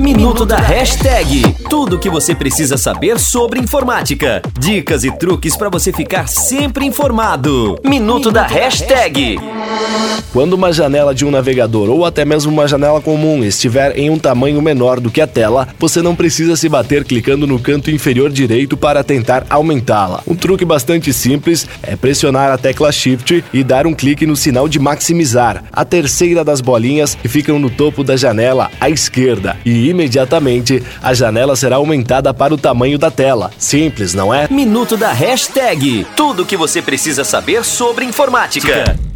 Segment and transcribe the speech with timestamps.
[0.00, 1.42] Minuto da Hashtag.
[1.68, 4.40] Tudo o que você precisa saber sobre informática.
[4.58, 7.78] Dicas e truques para você ficar sempre informado.
[7.84, 9.38] Minuto da Hashtag.
[10.32, 14.18] Quando uma janela de um navegador ou até mesmo uma janela comum estiver em um
[14.18, 18.30] tamanho menor do que a tela, você não precisa se bater clicando no canto inferior
[18.30, 20.22] direito para tentar aumentá-la.
[20.26, 24.68] Um truque bastante simples é pressionar a tecla Shift e dar um clique no sinal
[24.68, 29.89] de maximizar, a terceira das bolinhas que ficam no topo da janela à esquerda, e
[29.90, 33.50] imediatamente a janela será aumentada para o tamanho da tela.
[33.58, 34.48] Simples, não é?
[34.50, 36.06] Minuto da Hashtag.
[36.16, 39.09] Tudo o que você precisa saber sobre informática.